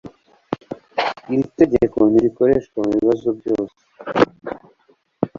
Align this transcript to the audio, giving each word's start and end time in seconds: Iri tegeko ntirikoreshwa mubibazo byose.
Iri 1.31 1.43
tegeko 1.59 1.97
ntirikoreshwa 2.09 2.77
mubibazo 2.85 3.29
byose. 3.39 3.79